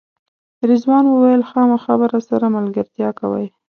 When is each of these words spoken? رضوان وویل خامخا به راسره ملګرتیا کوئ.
رضوان 0.69 1.05
وویل 1.09 1.41
خامخا 1.49 1.93
به 1.99 2.05
راسره 2.13 2.47
ملګرتیا 2.57 3.09
کوئ. 3.19 3.45